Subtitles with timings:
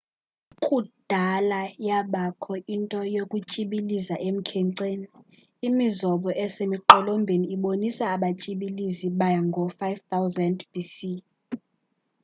[0.63, 5.07] kudala yabakho into yokutyibiliza emkhenceni
[5.67, 10.95] imizobo esemiqolombeni ibonisa abatyibilizi bangoo-5000 bc